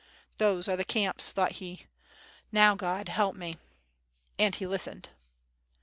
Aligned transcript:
"Those 0.37 0.67
are 0.67 0.75
the 0.75 0.83
camps," 0.83 1.31
thought 1.31 1.51
he, 1.61 1.85
"now 2.51 2.73
God 2.73 3.07
help 3.07 3.35
me." 3.35 3.57
And 4.39 4.55
he 4.55 4.65
listened. 4.65 5.09